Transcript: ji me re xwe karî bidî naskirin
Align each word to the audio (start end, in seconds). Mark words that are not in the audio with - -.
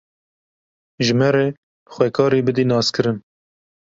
ji 1.05 1.13
me 1.19 1.29
re 1.35 1.45
xwe 1.93 2.07
karî 2.15 2.39
bidî 2.47 2.65
naskirin 2.71 3.17